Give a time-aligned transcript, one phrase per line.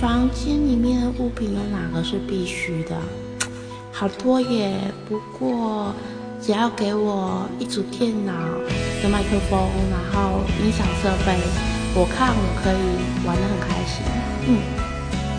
[0.00, 2.96] 房间里面的物品有哪个是必须的？
[3.92, 4.74] 好多耶，
[5.08, 5.94] 不过
[6.42, 8.32] 只要给我一组电脑、
[9.00, 9.58] 跟麦克风，
[9.90, 11.38] 然后音响设备，
[11.94, 14.04] 我看我可以玩得很开心。
[14.48, 14.73] 嗯。